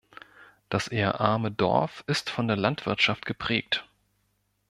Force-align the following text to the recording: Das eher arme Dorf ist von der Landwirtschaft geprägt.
Das 0.69 0.87
eher 0.87 1.21
arme 1.21 1.51
Dorf 1.51 2.03
ist 2.07 2.31
von 2.31 2.47
der 2.47 2.57
Landwirtschaft 2.57 3.23
geprägt. 3.23 3.87